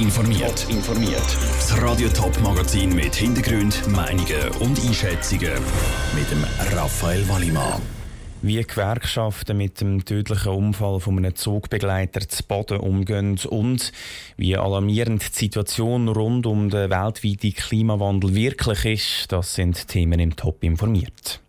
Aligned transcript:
informiert. 0.00 0.66
informiert. 0.70 1.36
Das 1.56 1.82
Radio 1.82 2.08
Top 2.08 2.40
Magazin 2.40 2.94
mit 2.94 3.14
Hintergrund, 3.14 3.86
Meinungen 3.88 4.48
und 4.60 4.82
Einschätzungen 4.82 5.52
mit 6.14 6.30
dem 6.30 6.42
Raphael 6.74 7.28
Wallimann. 7.28 7.82
Wie 8.40 8.62
Gewerkschaften 8.62 9.58
mit 9.58 9.82
dem 9.82 10.02
tödlichen 10.02 10.52
Unfall 10.52 11.00
von 11.00 11.18
einem 11.18 11.34
Zugbegleiter 11.34 12.26
zu 12.26 12.42
Boden 12.44 12.78
umgehen 12.78 13.38
und 13.50 13.92
wie 14.38 14.56
alarmierend 14.56 15.22
die 15.22 15.38
Situation 15.38 16.08
rund 16.08 16.46
um 16.46 16.70
den 16.70 16.88
weltweiten 16.88 17.52
Klimawandel 17.52 18.34
wirklich 18.34 18.84
ist, 18.86 19.32
das 19.32 19.54
sind 19.54 19.86
Themen 19.86 20.18
im 20.18 20.34
Top 20.34 20.64
informiert. 20.64 21.40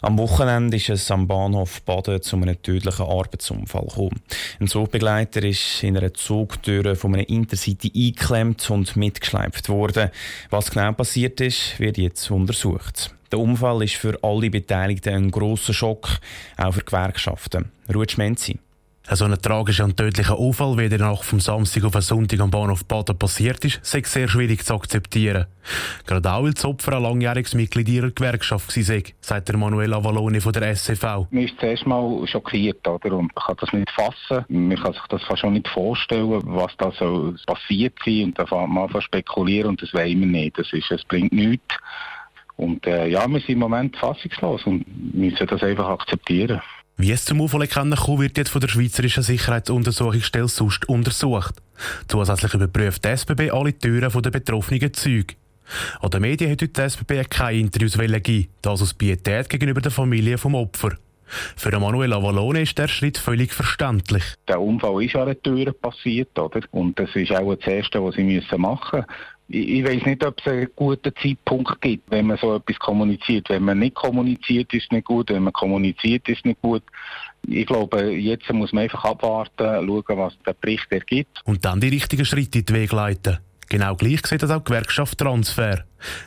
Am 0.00 0.16
Wochenende 0.16 0.76
ist 0.76 0.90
es 0.90 1.10
am 1.10 1.26
Bahnhof 1.26 1.82
Baden 1.82 2.22
zu 2.22 2.36
einem 2.36 2.62
tödlichen 2.62 3.04
Arbeitsunfall 3.04 3.86
gekommen. 3.86 4.22
Ein 4.60 4.68
Zugbegleiter 4.68 5.42
ist 5.42 5.82
in 5.82 5.96
einer 5.96 6.14
Zugtür 6.14 6.94
von 6.94 7.14
einem 7.14 7.26
Intercity 7.26 7.90
eingeklemmt 7.94 8.70
und 8.70 8.96
mitgeschleift 8.96 9.68
worden. 9.68 10.10
Was 10.50 10.70
genau 10.70 10.92
passiert 10.92 11.40
ist, 11.40 11.80
wird 11.80 11.98
jetzt 11.98 12.30
untersucht. 12.30 13.12
Der 13.32 13.40
Unfall 13.40 13.82
ist 13.82 13.96
für 13.96 14.16
alle 14.22 14.50
Beteiligten 14.50 15.14
ein 15.14 15.30
grosser 15.32 15.74
Schock, 15.74 16.08
auch 16.56 16.72
für 16.72 16.84
Gewerkschaften. 16.84 17.72
Ruth 17.92 18.12
Schmenzi. 18.12 18.58
So 19.10 19.24
ein 19.24 19.32
tragischer 19.40 19.84
und 19.84 19.96
tödlicher 19.96 20.38
Unfall, 20.38 20.76
wie 20.76 20.88
der 20.90 20.98
Nacht 20.98 21.24
vom 21.24 21.40
Samstag 21.40 21.84
auf 21.84 21.92
den 21.92 22.02
Sonntag 22.02 22.40
am 22.40 22.50
Bahnhof 22.50 22.84
Baden 22.84 23.18
passiert 23.18 23.64
ist, 23.64 23.80
sei 23.82 24.02
sehr 24.04 24.28
schwierig 24.28 24.62
zu 24.62 24.74
akzeptieren. 24.74 25.46
Gerade 26.06 26.30
auch, 26.30 26.44
weil 26.44 26.52
das 26.52 26.66
Opfer 26.66 26.96
ein 26.96 27.02
langjähriges 27.02 27.54
Mitglied 27.54 27.88
ihrer 27.88 28.10
Gewerkschaft 28.10 28.76
war, 28.76 29.02
sagt 29.20 29.48
der 29.48 29.56
Manuel 29.56 29.94
Avaloni 29.94 30.42
von 30.42 30.52
der 30.52 30.76
SCV. 30.76 31.26
Man 31.30 31.44
ist 31.44 31.58
zuerst 31.58 31.86
mal 31.86 32.26
schockiert, 32.26 32.86
oder? 32.86 33.12
Und 33.12 33.34
man 33.34 33.44
kann 33.46 33.56
das 33.58 33.72
nicht 33.72 33.90
fassen. 33.92 34.44
Man 34.48 34.76
kann 34.76 34.92
sich 34.92 35.02
das 35.08 35.38
schon 35.38 35.54
nicht 35.54 35.68
vorstellen, 35.68 36.42
was 36.44 36.76
da 36.76 36.92
so 36.92 37.34
passiert 37.46 37.94
ist. 38.04 38.24
Und 38.24 38.38
da 38.38 38.44
fängt 38.44 38.68
man 38.68 38.94
an 38.94 39.02
spekulieren 39.02 39.70
und 39.70 39.82
das 39.82 39.94
wollen 39.94 40.20
wir 40.20 40.26
nicht. 40.26 40.58
Das 40.58 40.70
ist, 40.74 40.90
es 40.90 41.04
bringt 41.04 41.32
nichts. 41.32 41.74
Und 42.58 42.86
äh, 42.86 43.06
ja, 43.06 43.26
wir 43.26 43.38
sind 43.40 43.50
im 43.50 43.60
Moment 43.60 43.96
fassungslos 43.96 44.64
und 44.64 44.84
müssen 45.14 45.46
das 45.46 45.62
einfach 45.62 45.88
akzeptieren. 45.88 46.60
Wie 47.00 47.12
es 47.12 47.24
zum 47.24 47.40
Unfall 47.40 47.68
kommen 47.68 47.96
wird 48.18 48.36
jetzt 48.38 48.50
von 48.50 48.60
der 48.60 48.66
Schweizerischen 48.66 49.22
Sicherheitsuntersuchungsstelle 49.22 50.48
SUST 50.48 50.88
untersucht. 50.88 51.54
Zusätzlich 52.08 52.54
überprüft 52.54 53.04
die 53.04 53.10
SBB 53.10 53.52
alle 53.52 53.72
Türen 53.72 54.10
der 54.20 54.30
betroffenen 54.32 54.92
Züge. 54.92 55.36
An 56.00 56.10
den 56.10 56.22
Medien 56.22 56.50
hat 56.50 56.60
heute 56.60 56.72
die 56.72 56.80
SBB 56.80 57.30
keine 57.30 57.60
Interviews 57.60 57.96
gegeben, 57.96 58.48
das 58.62 58.82
aus 58.82 58.94
Pietät 58.94 59.48
gegenüber 59.48 59.80
der 59.80 59.92
Familie 59.92 60.38
vom 60.38 60.56
Opfer. 60.56 60.96
Für 61.56 61.78
Manuel 61.78 62.14
Avalone 62.14 62.62
ist 62.62 62.76
der 62.76 62.88
Schritt 62.88 63.16
völlig 63.16 63.52
verständlich. 63.52 64.24
Der 64.48 64.60
Unfall 64.60 65.04
ist 65.04 65.14
an 65.14 65.26
der 65.26 65.40
Tür 65.40 65.72
passiert, 65.72 66.36
oder? 66.36 66.62
Und 66.72 66.98
das 66.98 67.14
ist 67.14 67.30
auch 67.30 67.54
das 67.54 67.66
Erste, 67.68 68.02
was 68.02 68.16
sie 68.16 68.42
machen 68.56 68.98
müssen 68.98 69.06
ich, 69.48 69.84
weiß 69.84 70.04
nicht, 70.04 70.24
ob 70.24 70.38
es 70.40 70.52
einen 70.52 70.68
guten 70.76 71.12
Zeitpunkt 71.22 71.80
gibt, 71.80 72.10
wenn 72.10 72.26
man 72.26 72.36
so 72.36 72.56
etwas 72.56 72.78
kommuniziert. 72.78 73.48
Wenn 73.48 73.64
man 73.64 73.78
nicht 73.78 73.94
kommuniziert, 73.94 74.72
ist 74.74 74.84
es 74.84 74.90
nicht 74.90 75.06
gut. 75.06 75.30
Wenn 75.30 75.44
man 75.44 75.54
kommuniziert, 75.54 76.28
ist 76.28 76.38
es 76.38 76.44
nicht 76.44 76.60
gut. 76.60 76.82
Ich 77.46 77.66
glaube, 77.66 78.12
jetzt 78.12 78.52
muss 78.52 78.72
man 78.72 78.84
einfach 78.84 79.04
abwarten, 79.04 79.86
schauen, 79.86 80.18
was 80.18 80.34
der 80.44 80.52
Bericht 80.52 80.86
ergibt. 80.90 81.40
Und 81.44 81.64
dann 81.64 81.80
die 81.80 81.88
richtigen 81.88 82.26
Schritte 82.26 82.58
in 82.58 82.66
den 82.66 82.76
Weg 82.76 82.92
leiten. 82.92 83.38
Genau 83.70 83.94
gleich 83.96 84.26
sieht 84.26 84.42
das 84.42 84.50
auch 84.50 84.58
die 84.58 84.64
Gewerkschaft 84.64 85.18
Transfer. 85.18 85.84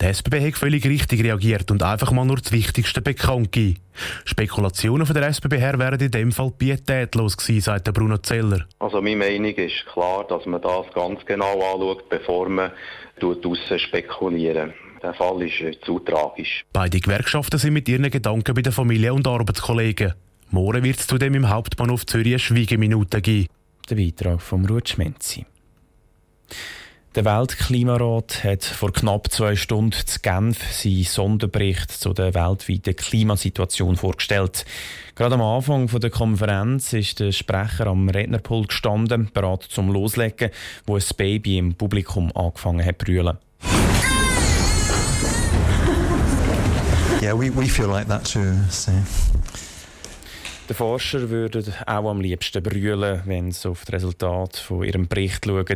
Der 0.00 0.10
SBB 0.10 0.48
hat 0.48 0.58
völlig 0.58 0.84
richtig 0.84 1.24
reagiert 1.24 1.70
und 1.70 1.82
einfach 1.82 2.12
mal 2.12 2.26
nur 2.26 2.36
das 2.36 2.52
Wichtigste 2.52 3.00
bekannt 3.00 3.52
gegeben. 3.52 3.78
Spekulationen 4.24 5.06
von 5.06 5.14
der 5.14 5.28
SBB 5.28 5.58
her 5.58 5.78
wären 5.78 6.00
in 6.00 6.10
dem 6.10 6.32
Fall 6.32 6.50
pietätlos 6.50 7.36
gewesen, 7.36 7.62
sagt 7.62 7.92
Bruno 7.94 8.18
Zeller. 8.18 8.66
Also 8.80 9.00
meine 9.00 9.16
Meinung 9.16 9.54
ist 9.54 9.86
klar, 9.92 10.26
dass 10.28 10.44
man 10.44 10.60
das 10.60 10.86
ganz 10.94 11.24
genau 11.24 11.54
anschaut, 11.72 12.08
bevor 12.10 12.48
man 12.48 12.72
draussen 13.18 13.78
spekulieren. 13.78 14.74
Der 15.02 15.14
Fall 15.14 15.42
ist 15.42 15.60
äh, 15.60 15.78
zu 15.80 15.98
tragisch. 16.00 16.64
Beide 16.72 17.00
Gewerkschaften 17.00 17.58
sind 17.58 17.72
mit 17.72 17.88
ihren 17.88 18.08
Gedanken 18.10 18.54
bei 18.54 18.62
der 18.62 18.72
Familie 18.72 19.12
und 19.12 19.26
Arbeitskollegen. 19.26 20.14
Morgen 20.50 20.84
wird 20.84 21.00
es 21.00 21.06
zudem 21.06 21.34
im 21.34 21.48
Hauptbahnhof 21.48 22.06
Zürich 22.06 22.34
eine 22.34 22.38
Schweigeminute 22.38 23.20
geben. 23.20 23.48
Der 23.88 23.96
Beitrag 23.96 24.40
von 24.40 24.64
Ruth 24.66 24.90
Schmenzi. 24.90 25.44
Der 27.14 27.26
Weltklimarat 27.26 28.42
hat 28.42 28.64
vor 28.64 28.90
knapp 28.90 29.30
zwei 29.30 29.54
Stunden 29.54 29.92
zu 30.06 30.18
Genf 30.20 30.72
seinen 30.72 31.04
Sonderbericht 31.04 31.90
zu 31.90 32.14
der 32.14 32.32
weltweiten 32.32 32.96
Klimasituation 32.96 33.96
vorgestellt. 33.96 34.64
Gerade 35.14 35.34
am 35.34 35.42
Anfang 35.42 35.88
der 35.88 36.08
Konferenz 36.08 36.94
ist 36.94 37.20
der 37.20 37.32
Sprecher 37.32 37.88
am 37.88 38.08
Rednerpult 38.08 38.68
gestanden, 38.68 39.30
bereit 39.34 39.62
zum 39.64 39.92
Loslegen, 39.92 40.48
wo 40.86 40.96
ein 40.96 41.04
Baby 41.18 41.58
im 41.58 41.74
Publikum 41.74 42.34
angefangen 42.34 42.82
hat 42.82 43.00
zu 43.00 43.04
brüllen. 43.04 43.36
Yeah, 47.20 47.38
we, 47.38 47.54
we 47.54 47.68
feel 47.68 47.88
like 47.88 48.08
that 48.08 48.24
too. 48.24 48.54
So. 48.70 48.90
Die 50.68 50.74
Forscher 50.74 51.28
würden 51.28 51.64
auch 51.86 52.08
am 52.08 52.20
liebsten 52.20 52.62
brüllen, 52.62 53.22
wenn 53.26 53.50
sie 53.50 53.68
auf 53.68 53.84
das 53.84 53.94
Resultat 53.94 54.56
von 54.56 54.84
ihrem 54.84 55.08
Bericht 55.08 55.44
schauen, 55.44 55.66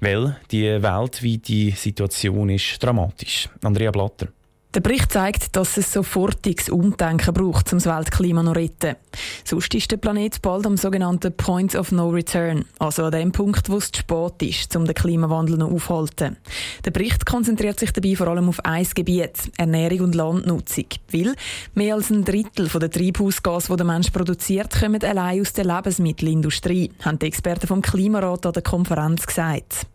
weil 0.00 0.36
die 0.50 0.82
weltweite 0.82 1.76
Situation 1.76 2.50
ist 2.50 2.82
dramatisch. 2.82 3.48
Andrea 3.62 3.92
Blatter. 3.92 4.28
Der 4.74 4.80
Bericht 4.80 5.12
zeigt, 5.12 5.54
dass 5.54 5.76
es 5.76 5.92
sofortiges 5.92 6.68
Umdenken 6.68 7.32
braucht, 7.32 7.72
um 7.72 7.78
das 7.78 7.86
Weltklima 7.86 8.42
zu 8.42 8.50
retten. 8.50 8.96
Sonst 9.44 9.72
ist 9.72 9.92
der 9.92 9.98
Planet 9.98 10.42
bald 10.42 10.66
am 10.66 10.76
sogenannten 10.76 11.32
Point 11.32 11.76
of 11.76 11.92
No 11.92 12.08
Return, 12.08 12.64
also 12.80 13.04
an 13.04 13.12
dem 13.12 13.30
Punkt, 13.30 13.70
wo 13.70 13.76
es 13.76 13.92
zu 13.92 14.00
spät 14.00 14.42
ist, 14.42 14.74
um 14.74 14.84
den 14.84 14.96
Klimawandel 14.96 15.58
noch 15.58 15.70
aufzuhalten. 15.70 16.38
Der 16.84 16.90
Bericht 16.90 17.24
konzentriert 17.24 17.78
sich 17.78 17.92
dabei 17.92 18.16
vor 18.16 18.26
allem 18.26 18.48
auf 18.48 18.64
ein 18.64 18.84
Gebiet, 18.96 19.52
Ernährung 19.58 20.00
und 20.00 20.16
Landnutzung. 20.16 20.86
Weil 21.12 21.36
mehr 21.74 21.94
als 21.94 22.10
ein 22.10 22.24
Drittel 22.24 22.66
der 22.68 22.90
Treibhausgas, 22.90 23.68
die 23.68 23.76
der 23.76 23.86
Mensch 23.86 24.10
produziert, 24.10 24.74
kommen 24.80 25.04
allein 25.04 25.40
aus 25.40 25.52
der 25.52 25.66
Lebensmittelindustrie, 25.66 26.90
haben 27.04 27.20
die 27.20 27.26
Experten 27.26 27.68
vom 27.68 27.80
Klimarat 27.80 28.44
an 28.44 28.52
der 28.52 28.62
Konferenz 28.62 29.24
gesagt. 29.24 29.86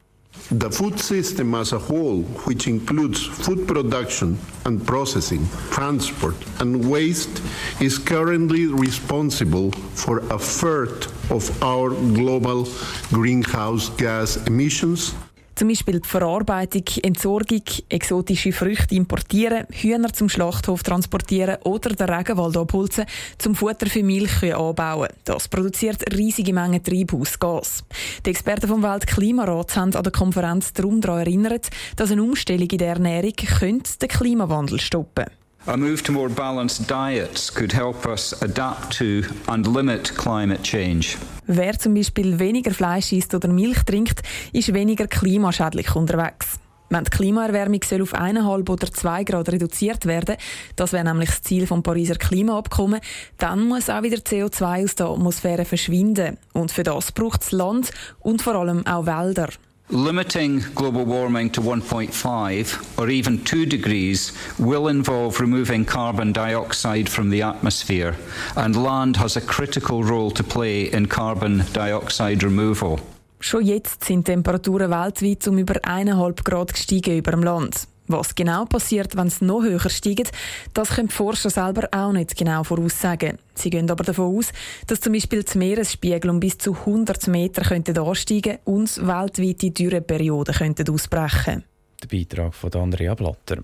The 0.51 0.71
food 0.71 0.99
system 0.99 1.53
as 1.53 1.73
a 1.73 1.79
whole, 1.79 2.23
which 2.45 2.67
includes 2.67 3.23
food 3.23 3.67
production 3.67 4.37
and 4.65 4.85
processing, 4.85 5.47
transport 5.69 6.35
and 6.59 6.89
waste, 6.89 7.43
is 7.79 7.99
currently 7.99 8.65
responsible 8.65 9.71
for 9.93 10.19
a 10.31 10.39
third 10.39 11.05
of 11.29 11.63
our 11.63 11.89
global 11.89 12.67
greenhouse 13.11 13.89
gas 13.89 14.37
emissions 14.47 15.13
zum 15.59 15.67
Beispiel 15.67 15.99
die 15.99 16.07
Verarbeitung, 16.07 16.85
Entsorgung, 17.03 17.63
exotische 17.89 18.53
Früchte 18.53 18.95
importieren, 18.95 19.65
Hühner 19.69 20.13
zum 20.13 20.29
Schlachthof 20.29 20.83
transportieren 20.83 21.57
oder 21.65 21.89
den 21.89 22.07
Regenwald 22.09 22.55
abholzen, 22.55 23.03
zum 23.37 23.55
Futter 23.55 23.87
für 23.87 24.01
Milchkühe 24.01 24.55
anbauen. 24.55 25.09
Das 25.25 25.49
produziert 25.49 26.15
riesige 26.15 26.53
Mengen 26.53 26.81
Treibhausgas. 26.81 27.83
Die 28.25 28.29
Experten 28.29 28.69
vom 28.69 28.81
Weltklimarat 28.81 29.75
haben 29.75 29.93
an 29.95 30.03
der 30.03 30.13
Konferenz 30.13 30.71
darum 30.71 31.01
daran 31.01 31.19
erinnert, 31.19 31.67
dass 31.97 32.09
eine 32.09 32.23
Umstellung 32.23 32.69
in 32.69 32.77
der 32.77 32.87
Ernährung 32.87 33.33
den 33.59 34.07
Klimawandel 34.07 34.79
stoppen 34.79 35.25
könnte. 35.25 35.48
A 35.65 35.75
move 35.75 36.01
to 36.03 36.11
more 36.11 36.29
balanced 36.29 36.89
diets 36.89 37.53
could 37.53 37.73
help 37.73 38.05
us 38.05 38.33
adapt 38.41 38.97
to 38.97 39.23
and 39.47 39.67
limit 39.67 40.15
climate 40.15 40.63
change. 40.63 41.17
Wer 41.47 41.77
zum 41.77 41.93
Beispiel 41.93 42.39
weniger 42.39 42.71
Fleisch 42.71 43.11
isst 43.11 43.35
oder 43.35 43.49
Milch 43.49 43.83
trinkt, 43.83 44.21
ist 44.53 44.73
weniger 44.73 45.07
klimaschädlich 45.07 45.95
unterwegs. 45.95 46.59
Wenn 46.89 47.03
die 47.03 47.11
Klimaerwärmung 47.11 47.81
soll 47.83 48.01
auf 48.01 48.15
1,5 48.15 48.69
oder 48.69 48.91
2 48.91 49.23
Grad 49.25 49.49
reduziert 49.49 50.05
werden, 50.05 50.37
das 50.75 50.93
wäre 50.93 51.03
nämlich 51.03 51.29
das 51.29 51.43
Ziel 51.43 51.67
vom 51.67 51.83
Pariser 51.83 52.15
Klimaabkommen, 52.15 52.99
dann 53.37 53.67
muss 53.67 53.89
auch 53.89 54.01
wieder 54.01 54.17
CO2 54.17 54.85
aus 54.85 54.95
der 54.95 55.07
Atmosphäre 55.07 55.65
verschwinden. 55.65 56.37
Und 56.53 56.71
für 56.71 56.83
das 56.83 57.11
braucht 57.11 57.43
es 57.43 57.51
Land 57.51 57.91
und 58.21 58.41
vor 58.41 58.55
allem 58.55 58.87
auch 58.87 59.05
Wälder. 59.05 59.49
Limiting 59.91 60.59
global 60.75 61.03
warming 61.03 61.49
to 61.49 61.61
1.5 61.61 62.99
or 62.99 63.09
even 63.09 63.43
2 63.43 63.65
degrees 63.65 64.33
will 64.59 64.87
involve 64.87 65.39
removing 65.39 65.83
carbon 65.83 66.31
dioxide 66.31 67.09
from 67.09 67.31
the 67.31 67.41
atmosphere, 67.41 68.15
and 68.55 68.75
land 68.75 69.17
has 69.17 69.35
a 69.35 69.41
critical 69.41 70.03
role 70.03 70.29
to 70.29 70.43
play 70.43 70.83
in 70.83 71.07
carbon 71.07 71.63
dioxide 71.73 72.43
removal. 72.43 72.99
Schon 73.39 73.65
jetzt 73.65 74.03
sind 74.03 74.25
Temperaturen 74.25 74.91
weltweit 74.91 75.47
um 75.47 75.57
über 75.57 75.81
1,5 75.81 76.43
Grad 76.43 76.71
gestiegen 76.71 77.17
über 77.17 77.31
dem 77.31 77.41
Land. 77.41 77.87
Was 78.11 78.33
genau 78.33 78.65
passiert, 78.65 79.15
wenn 79.15 79.27
es 79.27 79.39
noch 79.39 79.61
höher 79.61 79.87
steigt, 79.87 80.31
das 80.73 80.89
können 80.89 81.09
die 81.09 81.13
Forscher 81.13 81.51
selber 81.51 81.87
auch 81.91 82.11
nicht 82.11 82.35
genau 82.35 82.63
voraussagen. 82.63 83.37
Sie 83.53 83.69
gehen 83.69 83.89
aber 83.89 84.03
davon 84.03 84.35
aus, 84.35 84.51
dass 84.87 84.99
zum 84.99 85.13
Beispiel 85.13 85.43
die 85.43 85.57
Meeresspiegel 85.59 86.31
um 86.31 86.39
bis 86.39 86.57
zu 86.57 86.73
100 86.73 87.27
Meter 87.27 87.61
könnten 87.61 87.99
ansteigen 87.99 88.57
und 88.65 88.97
weltweite 89.05 89.69
Dürreperioden 89.69 90.55
könnten 90.55 90.89
ausbrechen 90.89 91.63
der 92.01 92.07
Beitrag 92.07 92.55
von 92.55 92.73
Andrea 92.73 93.13
Blatter. 93.13 93.57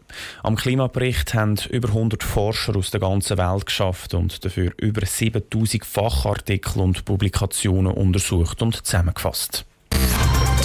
Am 0.43 0.57
Klimabericht 0.57 1.33
haben 1.33 1.55
über 1.69 1.87
100 1.87 2.21
Forscher 2.21 2.75
aus 2.75 2.91
der 2.91 2.99
ganzen 2.99 3.37
Welt 3.37 3.65
geschafft 3.65 4.13
und 4.13 4.43
dafür 4.43 4.73
über 4.77 5.05
7000 5.05 5.85
Fachartikel 5.85 6.81
und 6.81 7.05
Publikationen 7.05 7.93
untersucht 7.93 8.61
und 8.61 8.85
zusammengefasst. 8.85 9.65